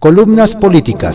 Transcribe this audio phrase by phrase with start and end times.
[0.00, 1.14] Columnas políticas.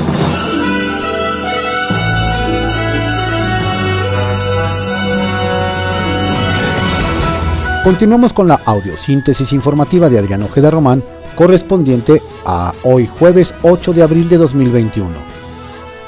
[7.83, 11.03] Continuamos con la audiosíntesis informativa de Adrián Ojeda Román,
[11.35, 15.09] correspondiente a hoy jueves 8 de abril de 2021.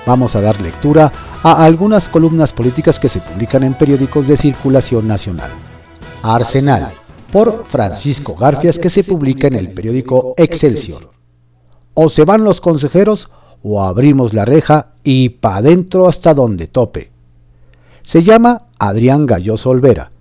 [0.06, 5.08] Vamos a dar lectura a algunas columnas políticas que se publican en periódicos de circulación
[5.08, 5.50] nacional.
[6.22, 6.92] Arsenal,
[7.32, 11.17] por Francisco Garfias, que se publica en el periódico Excelsior.
[12.00, 13.30] O se van los consejeros
[13.64, 17.10] o abrimos la reja y pa' dentro hasta donde tope.
[18.04, 20.12] Se llama Adrián Galloso Olvera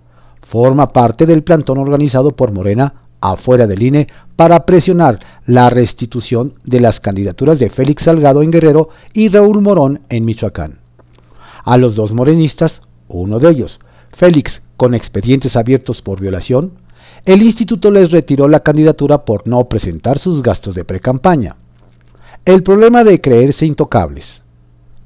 [0.47, 6.79] forma parte del plantón organizado por Morena afuera del INE para presionar la restitución de
[6.79, 10.79] las candidaturas de Félix Salgado en Guerrero y Raúl Morón en Michoacán.
[11.63, 13.79] A los dos morenistas, uno de ellos,
[14.13, 16.73] Félix, con expedientes abiertos por violación,
[17.25, 21.57] el instituto les retiró la candidatura por no presentar sus gastos de precampaña.
[22.47, 24.41] El problema de creerse intocables.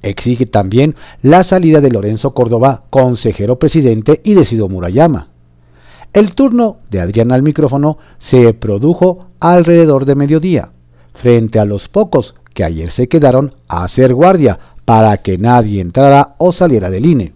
[0.03, 5.29] Exige también la salida de Lorenzo Córdoba, consejero presidente, y de Sido Murayama.
[6.13, 10.69] El turno de Adrián al micrófono se produjo alrededor de mediodía,
[11.15, 16.35] frente a los pocos que ayer se quedaron a hacer guardia para que nadie entrara
[16.37, 17.33] o saliera del INE.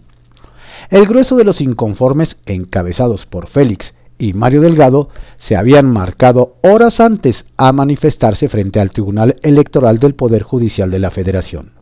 [0.88, 7.00] El grueso de los inconformes, encabezados por Félix y Mario Delgado, se habían marcado horas
[7.00, 11.72] antes a manifestarse frente al Tribunal Electoral del Poder Judicial de la Federación.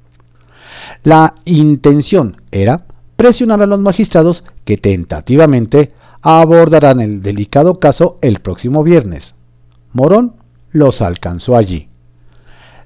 [1.02, 8.82] La intención era presionar a los magistrados que tentativamente abordarán el delicado caso el próximo
[8.82, 9.34] viernes.
[9.92, 10.34] Morón
[10.72, 11.88] los alcanzó allí.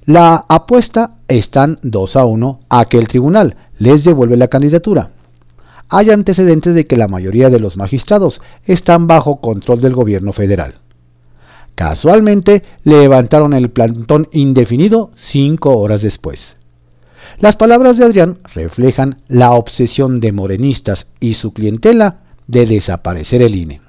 [0.05, 5.11] La apuesta están 2 a 1 a que el tribunal les devuelve la candidatura.
[5.89, 10.75] Hay antecedentes de que la mayoría de los magistrados están bajo control del gobierno federal.
[11.73, 16.57] Casualmente levantaron el plantón indefinido cinco horas después.
[17.39, 22.17] Las palabras de Adrián reflejan la obsesión de morenistas y su clientela
[22.47, 23.81] de desaparecer el INE.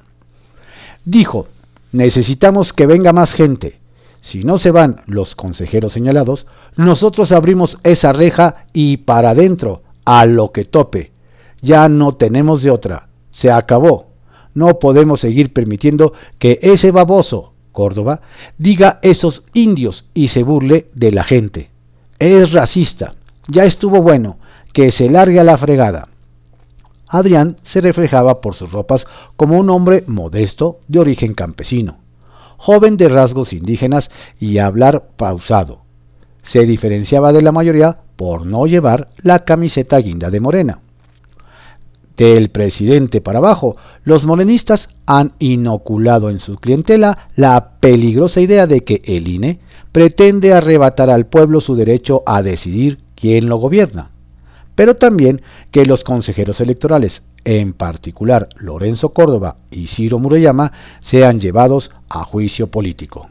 [1.05, 1.49] Dijo,
[1.93, 3.81] necesitamos que venga más gente.
[4.23, 6.47] Si no se van los consejeros señalados,
[6.77, 11.11] nosotros abrimos esa reja y para adentro, a lo que tope.
[11.63, 13.09] Ya no tenemos de otra.
[13.31, 14.09] Se acabó.
[14.55, 18.21] No podemos seguir permitiendo que ese baboso, Córdoba,
[18.59, 21.71] diga esos indios y se burle de la gente.
[22.19, 23.15] Es racista.
[23.49, 24.39] Ya estuvo bueno.
[24.73, 26.09] Que se largue a la fregada.
[27.11, 29.05] Adrián se reflejaba por sus ropas
[29.37, 31.99] como un hombre modesto de origen campesino,
[32.57, 35.81] joven de rasgos indígenas y hablar pausado.
[36.45, 40.79] Se diferenciaba de la mayoría por no llevar la camiseta guinda de morena.
[42.21, 48.85] Del presidente para abajo, los morenistas han inoculado en su clientela la peligrosa idea de
[48.85, 49.59] que el INE
[49.91, 54.11] pretende arrebatar al pueblo su derecho a decidir quién lo gobierna
[54.81, 61.91] pero también que los consejeros electorales, en particular Lorenzo Córdoba y Ciro Murayama, sean llevados
[62.09, 63.29] a juicio político.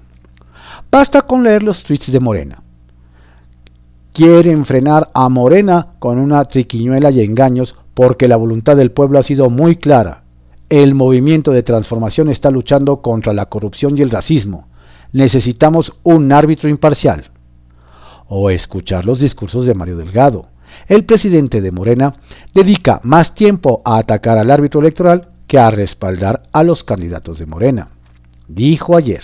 [0.91, 2.61] Basta con leer los tweets de Morena.
[4.13, 9.23] Quieren frenar a Morena con una triquiñuela y engaños porque la voluntad del pueblo ha
[9.23, 10.23] sido muy clara.
[10.69, 14.69] El movimiento de transformación está luchando contra la corrupción y el racismo.
[15.11, 17.29] Necesitamos un árbitro imparcial.
[18.29, 20.45] O escuchar los discursos de Mario Delgado
[20.87, 22.13] el presidente de Morena
[22.53, 27.47] dedica más tiempo a atacar al árbitro electoral que a respaldar a los candidatos de
[27.47, 27.89] Morena.
[28.47, 29.23] Dijo ayer,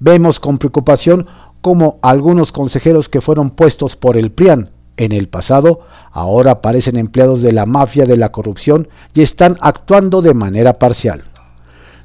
[0.00, 1.28] vemos con preocupación
[1.60, 5.80] cómo algunos consejeros que fueron puestos por el PRIAN en el pasado
[6.12, 11.24] ahora parecen empleados de la mafia de la corrupción y están actuando de manera parcial.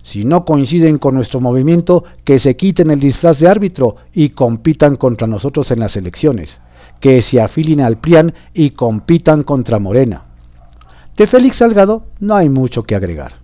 [0.01, 4.95] Si no coinciden con nuestro movimiento, que se quiten el disfraz de árbitro y compitan
[4.95, 6.59] contra nosotros en las elecciones
[6.99, 10.23] que se afilien al PRIAN y compitan contra Morena.
[11.15, 13.35] De Félix Salgado no hay mucho que agregar.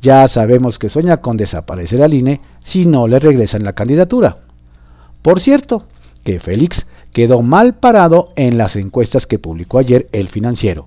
[0.00, 4.38] Ya sabemos que sueña con desaparecer al INE si no le regresan la candidatura.
[5.22, 5.84] Por cierto,
[6.26, 10.86] que Félix quedó mal parado en las encuestas que publicó ayer el financiero.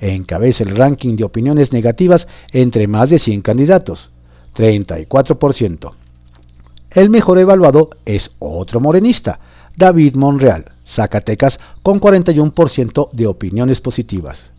[0.00, 4.10] Encabeza el ranking de opiniones negativas entre más de 100 candidatos,
[4.56, 5.92] 34%.
[6.90, 9.38] El mejor evaluado es otro morenista,
[9.76, 14.50] David Monreal, Zacatecas, con 41% de opiniones positivas.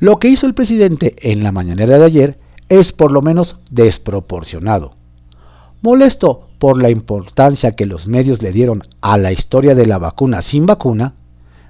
[0.00, 2.38] Lo que hizo el presidente en la mañanera de ayer
[2.68, 4.96] es por lo menos desproporcionado.
[5.80, 10.42] Molesto por la importancia que los medios le dieron a la historia de la vacuna
[10.42, 11.14] sin vacuna,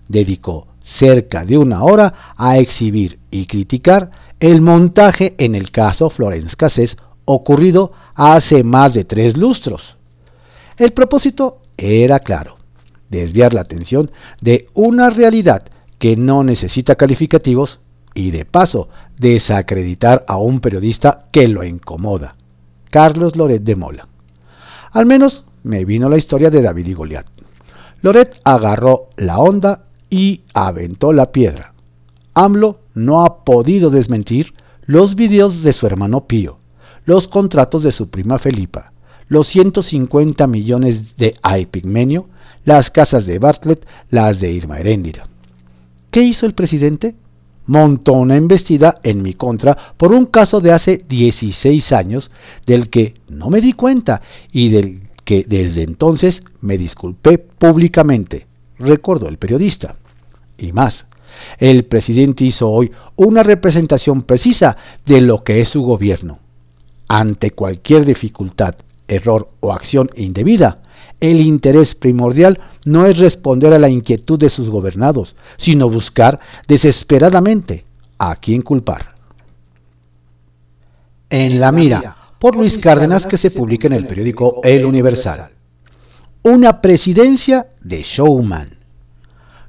[0.07, 6.57] dedicó cerca de una hora a exhibir y criticar el montaje en el caso Florence
[6.57, 9.97] Cassés ocurrido hace más de tres lustros.
[10.77, 12.59] El propósito era claro,
[13.09, 14.11] desviar la atención
[14.43, 15.63] de una realidad
[15.99, 17.81] que no necesita calificativos
[18.13, 22.37] y de paso desacreditar a un periodista que lo incomoda.
[22.91, 24.12] Carlos Loret de Mola.
[24.93, 27.27] Al menos me vino la historia de David y Goliat.
[28.03, 31.73] Loret agarró la onda y aventó la piedra.
[32.35, 34.55] AMLO no ha podido desmentir
[34.85, 36.59] los videos de su hermano Pío,
[37.07, 38.93] los contratos de su prima Felipa,
[39.29, 42.27] los 150 millones de Aipigmenio,
[42.65, 45.27] las casas de Bartlett, las de Irma Heréndira.
[46.11, 47.15] ¿Qué hizo el presidente?
[47.67, 52.31] Montó una embestida en mi contra por un caso de hace 16 años
[52.67, 58.47] del que no me di cuenta y del que desde entonces me disculpé públicamente,
[58.79, 59.95] recordó el periodista.
[60.59, 61.07] Y más,
[61.59, 64.77] el presidente hizo hoy una representación precisa
[65.07, 66.39] de lo que es su gobierno.
[67.09, 68.75] Ante cualquier dificultad,
[69.09, 70.83] error o acción indebida,
[71.21, 77.85] el interés primordial no es responder a la inquietud de sus gobernados, sino buscar desesperadamente
[78.19, 79.15] a quién culpar.
[81.31, 85.51] En la mira, por Luis Cárdenas, que se publica en el periódico El Universal.
[86.43, 88.79] Una presidencia de showman.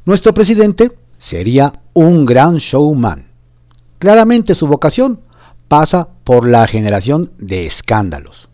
[0.06, 3.28] Nuestro presidente sería un gran showman.
[4.00, 5.22] Claramente su vocación
[5.68, 8.50] pasa por la generación de escándalos.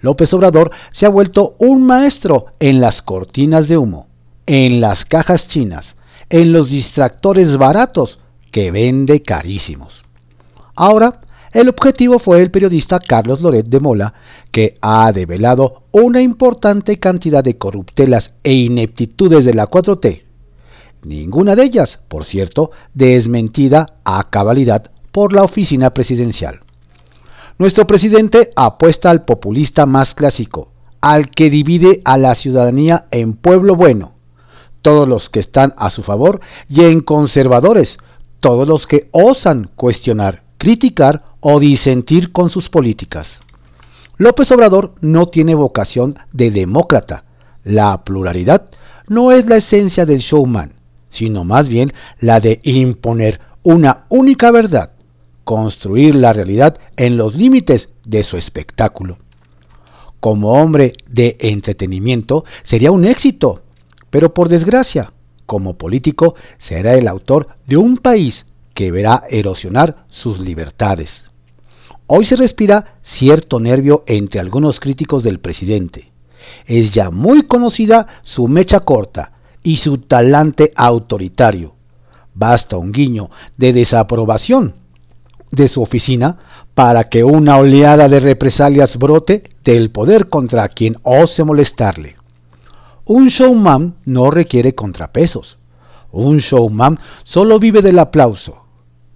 [0.00, 4.06] López Obrador se ha vuelto un maestro en las cortinas de humo,
[4.46, 5.96] en las cajas chinas,
[6.28, 8.18] en los distractores baratos
[8.50, 10.04] que vende carísimos.
[10.74, 11.20] Ahora,
[11.52, 14.14] el objetivo fue el periodista Carlos Loret de Mola,
[14.50, 20.30] que ha develado una importante cantidad de corruptelas e ineptitudes de la 4T
[21.04, 26.60] ninguna de ellas, por cierto, desmentida a cabalidad por la oficina presidencial.
[27.60, 30.72] Nuestro presidente apuesta al populista más clásico,
[31.02, 34.14] al que divide a la ciudadanía en pueblo bueno,
[34.80, 36.40] todos los que están a su favor,
[36.70, 37.98] y en conservadores,
[38.40, 43.40] todos los que osan cuestionar, criticar o disentir con sus políticas.
[44.16, 47.26] López Obrador no tiene vocación de demócrata.
[47.62, 48.70] La pluralidad
[49.06, 50.80] no es la esencia del showman
[51.10, 54.92] sino más bien la de imponer una única verdad,
[55.50, 59.18] construir la realidad en los límites de su espectáculo.
[60.20, 63.60] Como hombre de entretenimiento sería un éxito,
[64.10, 65.12] pero por desgracia,
[65.46, 71.24] como político será el autor de un país que verá erosionar sus libertades.
[72.06, 76.12] Hoy se respira cierto nervio entre algunos críticos del presidente.
[76.66, 79.32] Es ya muy conocida su mecha corta,
[79.64, 81.74] y su talante autoritario.
[82.34, 84.79] Basta un guiño de desaprobación
[85.50, 86.38] de su oficina
[86.74, 92.16] para que una oleada de represalias brote del poder contra quien ose molestarle.
[93.04, 95.58] Un showman no requiere contrapesos.
[96.12, 98.64] Un showman solo vive del aplauso.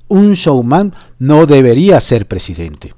[0.09, 2.95] Un showman no debería ser presidente.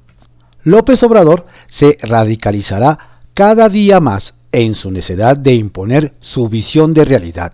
[0.63, 7.05] López Obrador se radicalizará cada día más en su necedad de imponer su visión de
[7.05, 7.53] realidad.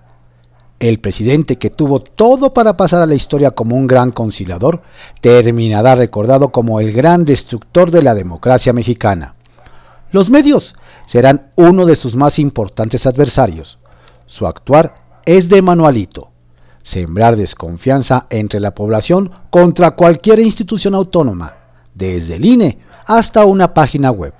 [0.79, 4.81] El presidente que tuvo todo para pasar a la historia como un gran conciliador,
[5.21, 9.35] terminará recordado como el gran destructor de la democracia mexicana.
[10.11, 10.75] Los medios
[11.07, 13.79] serán uno de sus más importantes adversarios.
[14.25, 16.29] Su actuar es de manualito.
[16.83, 21.53] Sembrar desconfianza entre la población contra cualquier institución autónoma,
[21.93, 24.33] desde el INE hasta una página web.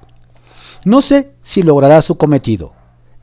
[0.85, 2.73] No sé si logrará su cometido.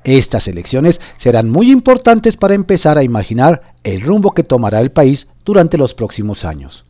[0.04, 5.26] Estas elecciones serán muy importantes para empezar a imaginar el rumbo que tomará el país
[5.44, 6.84] durante los próximos años.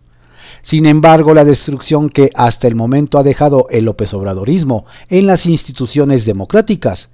[0.63, 5.47] Sin embargo, la destrucción que hasta el momento ha dejado el López Obradorismo en las
[5.47, 7.09] instituciones democráticas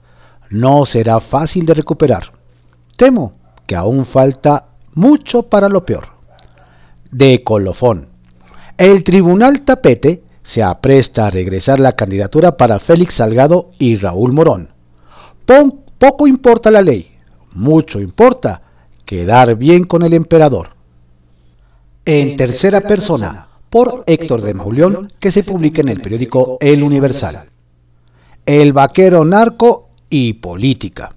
[0.50, 2.32] no será fácil de recuperar.
[2.96, 3.34] Temo
[3.66, 6.08] que aún falta mucho para lo peor.
[7.10, 8.08] De colofón.
[8.76, 14.70] El Tribunal Tapete se apresta a regresar la candidatura para Félix Salgado y Raúl Morón.
[15.98, 17.10] Poco importa la ley,
[17.52, 18.62] mucho importa
[19.04, 20.70] quedar bien con el emperador.
[22.04, 27.48] En tercera persona, por Héctor de Mauleón, que se publica en el periódico El Universal.
[28.44, 31.16] El vaquero narco y política.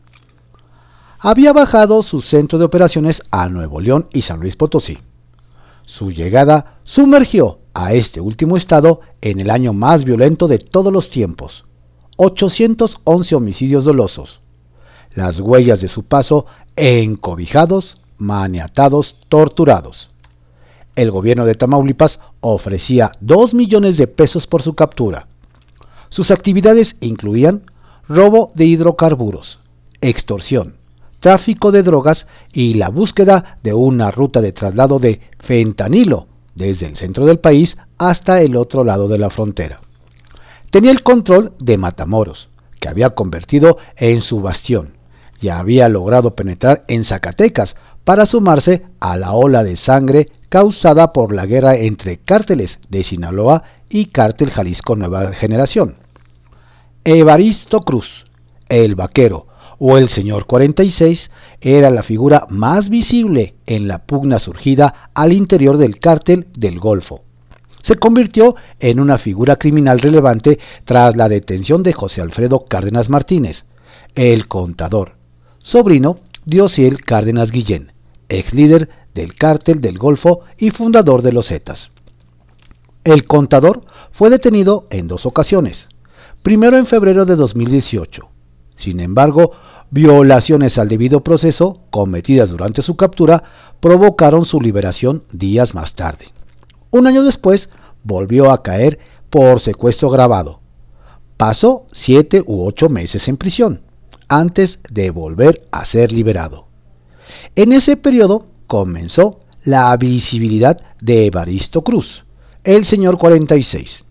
[1.19, 4.98] Había bajado su centro de operaciones a Nuevo León y San Luis Potosí.
[5.83, 11.09] Su llegada sumergió a este último estado en el año más violento de todos los
[11.09, 11.65] tiempos,
[12.17, 14.41] 811 homicidios dolosos.
[15.13, 20.10] Las huellas de su paso encobijados, maniatados, torturados.
[20.96, 25.28] El gobierno de Tamaulipas ofrecía 2 millones de pesos por su captura.
[26.10, 27.63] Sus actividades incluían
[28.08, 29.60] robo de hidrocarburos,
[30.01, 30.75] extorsión,
[31.20, 36.96] tráfico de drogas y la búsqueda de una ruta de traslado de fentanilo desde el
[36.96, 39.82] centro del país hasta el otro lado de la frontera.
[40.70, 42.50] Tenía el control de Matamoros,
[42.80, 44.99] que había convertido en su bastión,
[45.41, 51.34] y había logrado penetrar en Zacatecas para sumarse a la ola de sangre causada por
[51.34, 55.98] la guerra entre cárteles de Sinaloa y cártel Jalisco Nueva Generación.
[57.03, 58.25] Evaristo Cruz,
[58.67, 61.31] el vaquero o el señor 46
[61.62, 67.24] era la figura más visible en la pugna surgida al interior del cártel del Golfo.
[67.81, 73.65] Se convirtió en una figura criminal relevante tras la detención de José Alfredo Cárdenas Martínez,
[74.15, 75.19] el contador,
[75.70, 77.92] sobrino de Ociel Cárdenas Guillén,
[78.28, 81.92] ex líder del cártel del Golfo y fundador de los Zetas.
[83.04, 85.88] El contador fue detenido en dos ocasiones,
[86.42, 88.30] primero en febrero de 2018.
[88.78, 89.52] Sin embargo,
[89.92, 93.44] violaciones al debido proceso cometidas durante su captura
[93.80, 96.34] provocaron su liberación días más tarde.
[96.90, 97.70] Un año después
[98.04, 98.98] volvió a caer
[99.30, 100.62] por secuestro grabado.
[101.38, 103.88] Pasó siete u ocho meses en prisión
[104.29, 106.67] antes de volver a ser liberado.
[107.55, 112.24] En ese periodo comenzó la visibilidad de Evaristo Cruz,
[112.63, 114.05] el señor 46.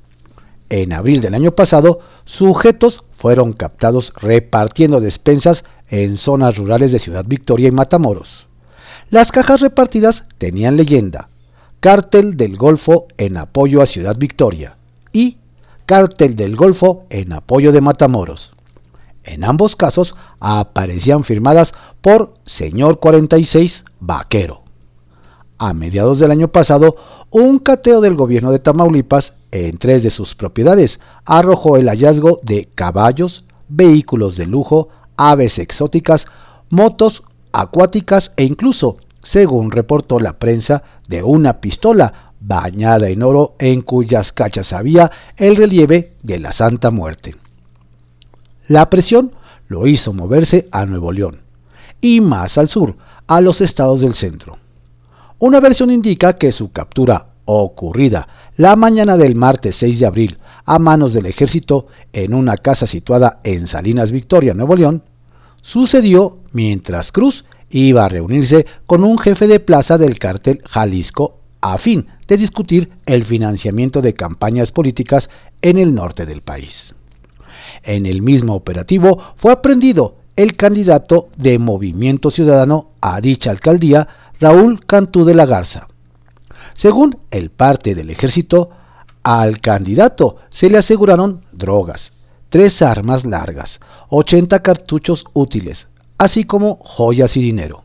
[0.68, 7.25] En abril del año pasado, sujetos fueron captados repartiendo despensas en zonas rurales de Ciudad
[7.26, 8.46] Victoria y Matamoros.
[9.10, 11.30] Las cajas repartidas tenían leyenda,
[11.80, 14.76] Cártel del Golfo en apoyo a Ciudad Victoria
[15.12, 15.38] y
[15.87, 18.52] Cártel del Golfo en apoyo de Matamoros.
[19.28, 24.62] En ambos casos aparecían firmadas por Señor 46 Vaquero.
[25.58, 26.97] A mediados del año pasado,
[27.28, 32.70] un cateo del gobierno de Tamaulipas en tres de sus propiedades arrojó el hallazgo de
[32.75, 36.25] caballos, vehículos de lujo, aves exóticas,
[36.70, 43.82] motos acuáticas e incluso, según reportó la prensa, de una pistola bañada en oro en
[43.82, 47.35] cuyas cachas había el relieve de la Santa Muerte.
[48.68, 49.32] La presión
[49.66, 51.40] lo hizo moverse a Nuevo León
[52.02, 52.96] y más al sur,
[53.26, 54.58] a los estados del centro.
[55.38, 60.78] Una versión indica que su captura ocurrida la mañana del martes 6 de abril a
[60.78, 65.02] manos del ejército en una casa situada en Salinas Victoria, Nuevo León,
[65.62, 71.78] sucedió mientras Cruz iba a reunirse con un jefe de plaza del cártel Jalisco a
[71.78, 75.30] fin de discutir el financiamiento de campañas políticas
[75.62, 76.94] en el norte del país.
[77.82, 84.06] En el mismo operativo fue aprendido el candidato de Movimiento Ciudadano a dicha alcaldía,
[84.38, 85.88] Raúl Cantú de la Garza.
[86.75, 88.70] Según el parte del ejército,
[89.25, 92.12] al candidato se le aseguraron drogas,
[92.50, 97.82] tres armas largas, 80 cartuchos útiles, así como joyas y dinero.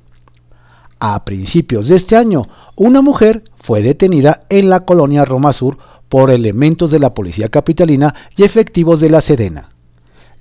[0.99, 6.29] A principios de este año, una mujer fue detenida en la colonia Roma Sur por
[6.29, 9.72] elementos de la policía capitalina y efectivos de la Sedena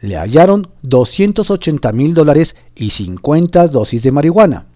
[0.03, 4.67] le hallaron 280 mil dólares y 50 dosis de marihuana.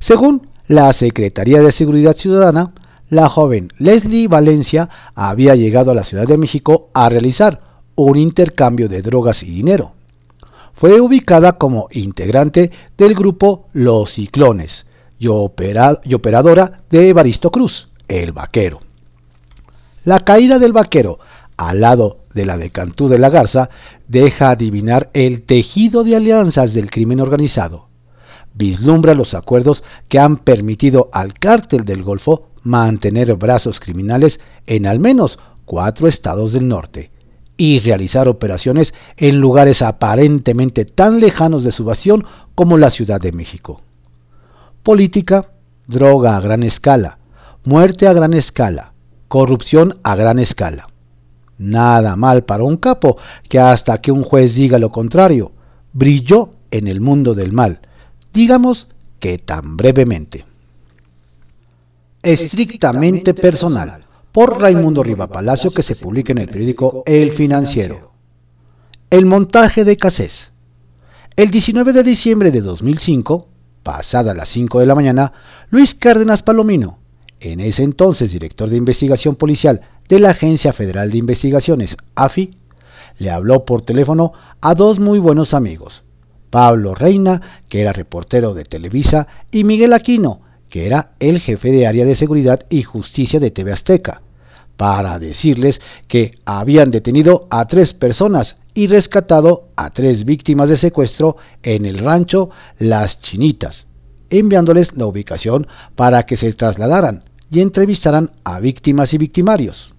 [0.00, 2.72] Según la Secretaría de Seguridad Ciudadana,
[3.08, 7.60] la joven Leslie Valencia había llegado a la Ciudad de México a realizar
[7.94, 9.92] un intercambio de drogas y dinero.
[10.74, 14.84] Fue ubicada como integrante del grupo Los Ciclones
[15.18, 18.80] y, operadora de Evaristo Cruz, el vaquero.
[20.04, 21.18] La caída del vaquero
[21.56, 23.68] al lado de la de Cantú de la Garza,
[24.10, 27.86] deja adivinar el tejido de alianzas del crimen organizado.
[28.54, 34.98] Vislumbra los acuerdos que han permitido al cártel del Golfo mantener brazos criminales en al
[34.98, 37.12] menos cuatro estados del norte
[37.56, 42.24] y realizar operaciones en lugares aparentemente tan lejanos de su bastión
[42.56, 43.80] como la Ciudad de México.
[44.82, 45.52] Política,
[45.86, 47.18] droga a gran escala,
[47.62, 48.92] muerte a gran escala,
[49.28, 50.89] corrupción a gran escala.
[51.60, 55.52] Nada mal para un capo que hasta que un juez diga lo contrario,
[55.92, 57.80] brilló en el mundo del mal,
[58.32, 58.88] digamos
[59.18, 60.46] que tan brevemente.
[62.22, 68.12] Estrictamente personal, por Raimundo Riva Palacio, que se publica en el periódico El Financiero.
[69.10, 70.52] El montaje de Casés.
[71.36, 73.48] El 19 de diciembre de 2005,
[73.82, 75.34] pasada las 5 de la mañana,
[75.68, 77.00] Luis Cárdenas Palomino,
[77.38, 82.58] en ese entonces director de investigación policial de la Agencia Federal de Investigaciones, AFI,
[83.18, 86.02] le habló por teléfono a dos muy buenos amigos,
[86.50, 91.86] Pablo Reina, que era reportero de Televisa, y Miguel Aquino, que era el jefe de
[91.86, 94.22] área de seguridad y justicia de TV Azteca,
[94.76, 101.36] para decirles que habían detenido a tres personas y rescatado a tres víctimas de secuestro
[101.62, 102.50] en el rancho
[102.80, 103.86] Las Chinitas,
[104.28, 109.92] enviándoles la ubicación para que se trasladaran y entrevistaran a víctimas y victimarios.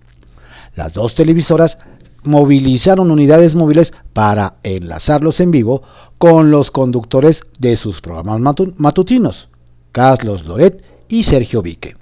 [0.76, 1.78] Las dos televisoras
[2.24, 5.82] movilizaron unidades móviles para enlazarlos en vivo
[6.18, 8.40] con los conductores de sus programas
[8.78, 9.50] matutinos,
[9.92, 11.98] Carlos Loret y Sergio Vique.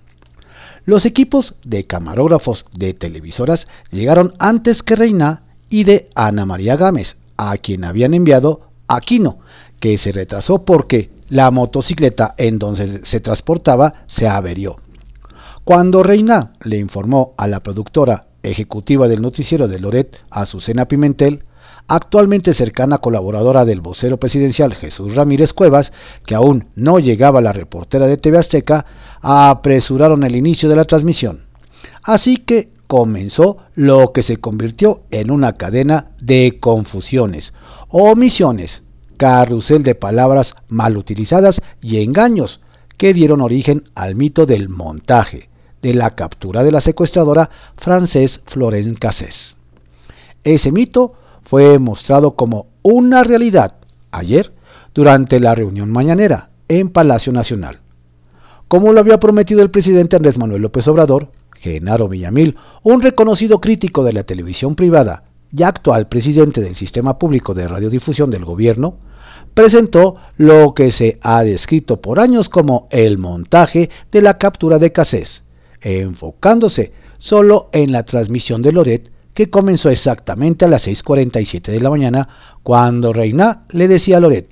[0.86, 7.16] Los equipos de camarógrafos de televisoras llegaron antes que Reina y de Ana María Gámez,
[7.38, 9.40] a quien habían enviado Aquino,
[9.80, 14.78] que se retrasó porque la motocicleta en donde se transportaba se averió.
[15.64, 21.44] Cuando Reina le informó a la productora ejecutiva del noticiero de Loret, Azucena Pimentel,
[21.88, 25.92] actualmente cercana colaboradora del vocero presidencial Jesús Ramírez Cuevas,
[26.26, 28.86] que aún no llegaba la reportera de TV Azteca,
[29.22, 31.42] apresuraron el inicio de la transmisión.
[32.04, 37.54] Así que comenzó lo que se convirtió en una cadena de confusiones,
[37.90, 38.84] omisiones,
[39.18, 42.62] carrusel de palabras mal utilizadas y engaños
[42.98, 45.49] que dieron origen al mito del montaje,
[45.82, 49.56] de la captura de la secuestradora francés Florence Cassés.
[50.44, 53.76] Ese mito fue mostrado como una realidad
[54.12, 54.52] ayer
[54.94, 57.80] durante la reunión mañanera en Palacio Nacional.
[58.68, 64.04] Como lo había prometido el presidente Andrés Manuel López Obrador, Genaro Villamil, un reconocido crítico
[64.04, 68.98] de la televisión privada y actual presidente del sistema público de radiodifusión del gobierno,
[69.54, 74.92] presentó lo que se ha descrito por años como el montaje de la captura de
[74.92, 75.44] Cassés,
[75.82, 81.90] enfocándose solo en la transmisión de Loret que comenzó exactamente a las 6.47 de la
[81.90, 82.30] mañana
[82.64, 84.50] cuando Reina le decía a Loret,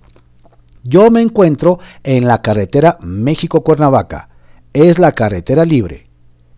[0.84, 4.30] yo me encuentro en la carretera México-Cuernavaca,
[4.74, 6.08] es la carretera libre,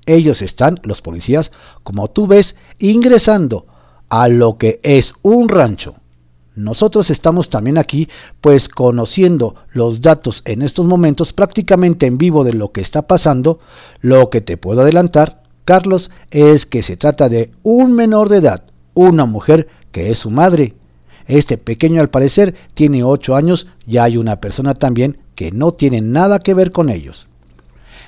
[0.05, 1.51] ellos están, los policías,
[1.83, 3.67] como tú ves, ingresando
[4.09, 5.95] a lo que es un rancho.
[6.59, 8.09] Nosotros estamos también aquí,
[8.41, 13.59] pues conociendo los datos en estos momentos prácticamente en vivo de lo que está pasando,
[14.01, 18.63] lo que te puedo adelantar, Carlos, es que se trata de un menor de edad,
[18.93, 20.73] una mujer que es su madre.
[21.27, 26.01] Este pequeño al parecer tiene 8 años y hay una persona también que no tiene
[26.01, 27.27] nada que ver con ellos.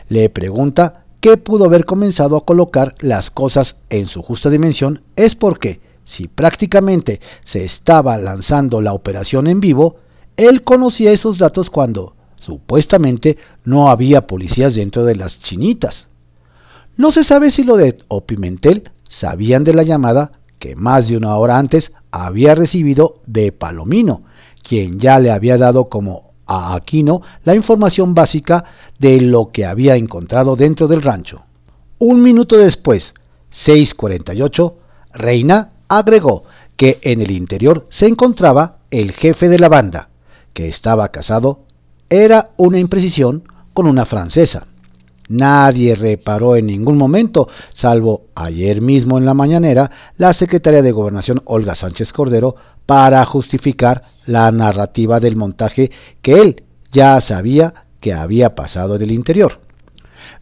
[0.09, 5.35] Le pregunta que pudo haber comenzado a colocar las cosas en su justa dimensión es
[5.35, 5.79] porque,
[6.11, 9.95] si prácticamente se estaba lanzando la operación en vivo,
[10.35, 16.07] él conocía esos datos cuando, supuestamente, no había policías dentro de las chinitas.
[16.97, 21.37] No se sabe si Lodet o Pimentel sabían de la llamada que más de una
[21.37, 24.23] hora antes había recibido de Palomino,
[24.67, 28.65] quien ya le había dado como a Aquino la información básica
[28.99, 31.43] de lo que había encontrado dentro del rancho.
[31.99, 33.13] Un minuto después,
[33.53, 34.73] 6.48,
[35.13, 36.43] Reina agregó
[36.77, 40.07] que en el interior se encontraba el jefe de la banda,
[40.53, 41.65] que estaba casado,
[42.09, 44.67] era una imprecisión con una francesa.
[45.27, 51.41] Nadie reparó en ningún momento, salvo ayer mismo en la mañanera, la secretaria de Gobernación
[51.45, 58.55] Olga Sánchez Cordero para justificar la narrativa del montaje que él ya sabía que había
[58.55, 59.59] pasado en el interior.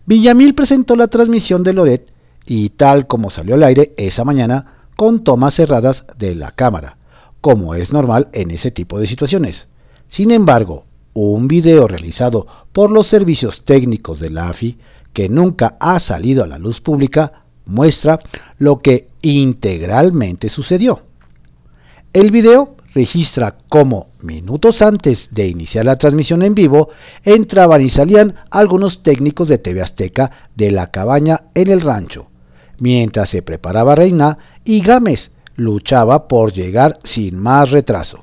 [0.06, 2.12] Villamil presentó la transmisión de Loret
[2.46, 6.98] y tal como salió al aire esa mañana con tomas cerradas de la cámara,
[7.40, 9.70] como es normal en ese tipo de situaciones.
[10.10, 10.84] Sin embargo,
[11.14, 14.78] un video realizado por los servicios técnicos de la AFI,
[15.14, 18.20] que nunca ha salido a la luz pública, muestra
[18.58, 21.04] lo que integralmente sucedió.
[22.12, 26.90] El video registra cómo, minutos antes de iniciar la transmisión en vivo,
[27.24, 32.28] entraban y salían algunos técnicos de TV Azteca de la cabaña en el rancho,
[32.80, 38.20] mientras se preparaba Reina y Gámez luchaba por llegar sin más retraso.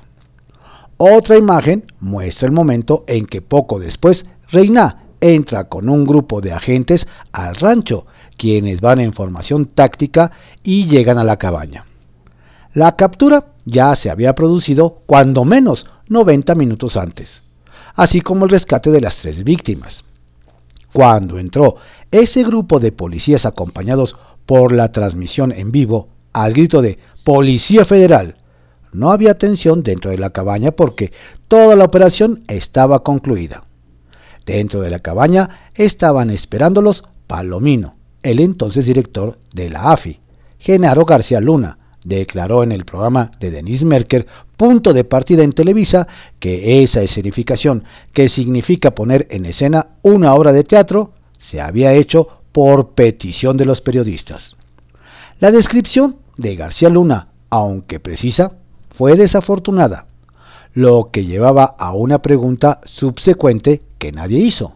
[0.97, 6.53] Otra imagen muestra el momento en que poco después Reina entra con un grupo de
[6.53, 8.05] agentes al rancho,
[8.37, 10.31] quienes van en formación táctica
[10.63, 11.85] y llegan a la cabaña.
[12.73, 17.43] La captura ya se había producido cuando menos 90 minutos antes,
[17.95, 20.03] así como el rescate de las tres víctimas.
[20.93, 21.75] Cuando entró
[22.11, 26.09] ese grupo de policías acompañados por la transmisión en vivo
[26.43, 28.35] al grito de Policía Federal,
[28.93, 31.11] no había tensión dentro de la cabaña porque
[31.47, 33.63] toda la operación estaba concluida.
[34.45, 40.19] Dentro de la cabaña estaban esperándolos Palomino, el entonces director de la AFI,
[40.59, 46.07] Genaro García Luna, declaró en el programa de Denise Merker, punto de partida en Televisa,
[46.39, 52.29] que esa escenificación, que significa poner en escena una obra de teatro, se había hecho
[52.51, 54.55] por petición de los periodistas.
[55.39, 58.53] La descripción de García Luna, aunque precisa,
[58.89, 60.05] fue desafortunada,
[60.73, 64.75] lo que llevaba a una pregunta subsecuente que nadie hizo.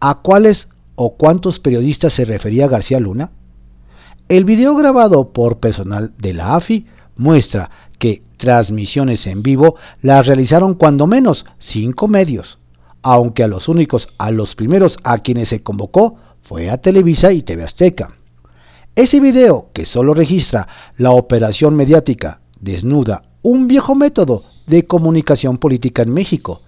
[0.00, 3.30] ¿A cuáles o cuántos periodistas se refería García Luna?
[4.28, 10.74] El video grabado por personal de la AFI muestra que transmisiones en vivo las realizaron
[10.74, 12.58] cuando menos cinco medios,
[13.02, 17.42] aunque a los únicos, a los primeros a quienes se convocó fue a Televisa y
[17.42, 18.16] TV Azteca.
[18.94, 26.02] Ese video, que solo registra la operación mediática, desnuda un viejo método de comunicación política
[26.02, 26.60] en México,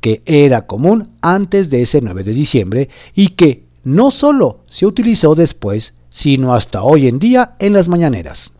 [0.00, 5.34] que era común antes de ese 9 de diciembre y que no solo se utilizó
[5.34, 8.52] después, sino hasta hoy en día en las mañaneras.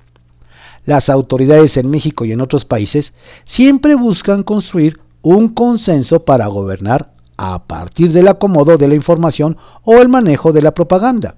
[0.84, 3.14] Las autoridades en México y en otros países
[3.46, 10.02] siempre buscan construir un consenso para gobernar a partir del acomodo de la información o
[10.02, 11.36] el manejo de la propaganda.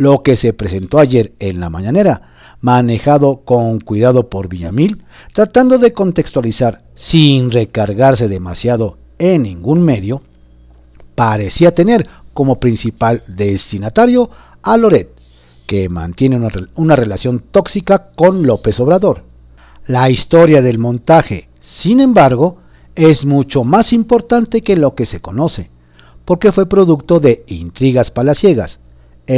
[0.00, 5.92] Lo que se presentó ayer en la mañanera, manejado con cuidado por Villamil, tratando de
[5.92, 10.22] contextualizar sin recargarse demasiado en ningún medio,
[11.14, 14.30] parecía tener como principal destinatario
[14.62, 15.10] a Loret,
[15.66, 19.24] que mantiene una, una, relación tóxica con López Obrador.
[19.86, 22.56] La historia del montaje, sin embargo,
[22.94, 25.68] es mucho más importante que lo que se conoce,
[26.24, 28.80] porque fue producto de intrigas palaciegas,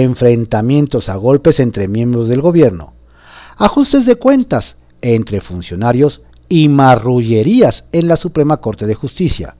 [0.00, 2.94] enfrentamientos a golpes entre miembros del gobierno,
[3.58, 9.56] ajustes de cuentas entre funcionarios y marrullerías en la Suprema Corte de Justicia,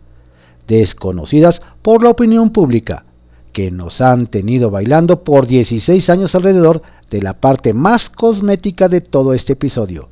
[0.67, 3.05] desconocidas por la opinión pública,
[3.53, 9.03] que nos han tenido bailando por 16 años alrededor de la parte más cosmética de
[9.03, 10.09] todo este episodio,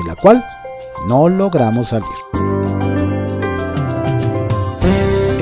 [0.00, 0.46] de la cual
[1.06, 2.08] no logramos salir.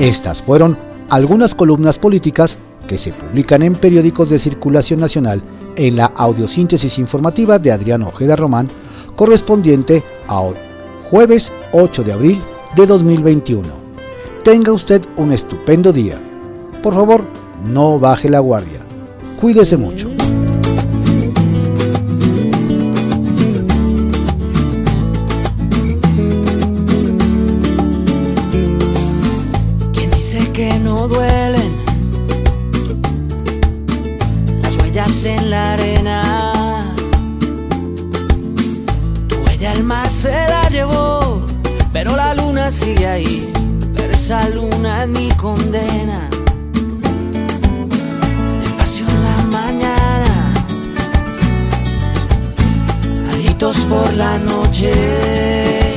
[0.01, 0.77] Estas fueron
[1.09, 2.57] algunas columnas políticas
[2.87, 5.41] que se publican en periódicos de circulación nacional
[5.75, 8.67] en la audiosíntesis informativa de Adrián Ojeda Román,
[9.15, 10.55] correspondiente a hoy,
[11.09, 12.39] jueves 8 de abril
[12.75, 13.61] de 2021.
[14.43, 16.17] Tenga usted un estupendo día.
[16.81, 17.21] Por favor,
[17.65, 18.79] no baje la guardia.
[19.39, 20.16] Cuídese mucho.
[34.99, 36.95] En la arena.
[39.27, 41.45] Tu huella el mar se la llevó,
[41.93, 43.47] pero la luna sigue ahí.
[43.95, 46.27] Pero esa luna es mi condena.
[48.59, 50.53] Despacio en la mañana,
[53.33, 55.96] gritos por la noche.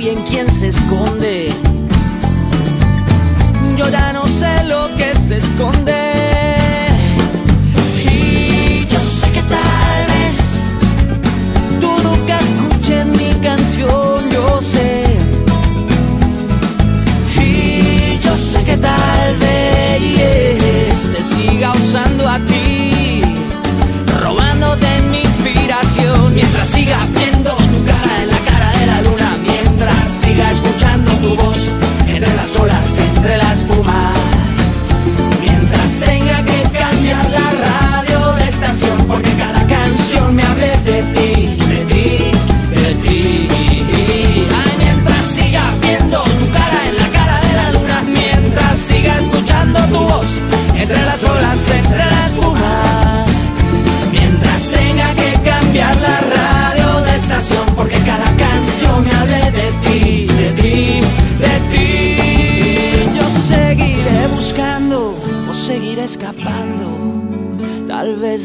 [0.00, 1.50] Bien quién se esconde.
[3.76, 6.00] Yo ya no sé lo que se esconde.
[8.10, 10.64] Y yo sé que tal vez
[11.82, 15.04] tú nunca escuches mi canción, yo sé.
[17.36, 23.20] Y yo sé que tal vez te siga usando a ti,
[24.22, 26.98] robándote mi inspiración, mientras siga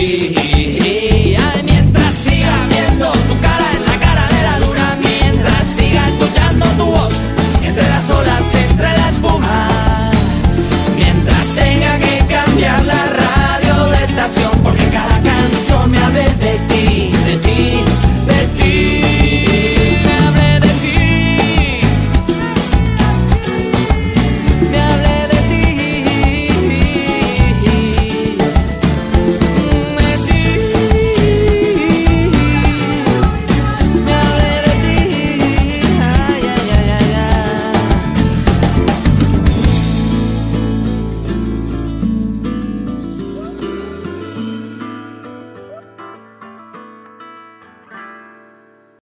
[0.00, 0.59] He.